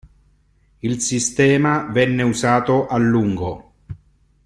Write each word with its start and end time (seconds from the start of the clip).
Il 0.81 0.99
sistema 0.99 1.83
venne 1.83 2.23
usato 2.23 2.87
a 2.87 2.97
lungo. 2.97 3.73